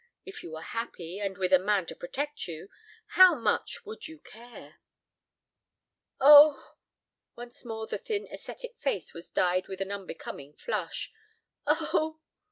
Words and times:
If 0.25 0.41
you 0.41 0.49
were 0.53 0.63
happy, 0.63 1.19
and 1.19 1.37
with 1.37 1.53
a 1.53 1.59
man 1.59 1.85
to 1.85 1.95
protect 1.95 2.47
you, 2.47 2.69
how 3.09 3.35
much 3.35 3.85
would 3.85 4.07
you 4.07 4.17
care?" 4.17 4.79
"Oh!" 6.19 6.73
Once 7.35 7.63
more 7.63 7.85
the 7.85 7.99
thin 7.99 8.25
ascetic 8.31 8.79
face 8.79 9.13
was 9.13 9.29
dyed 9.29 9.67
with 9.67 9.79
an 9.79 9.91
unbecoming 9.91 10.53
flush. 10.55 11.11
"Oh!" 11.67 12.19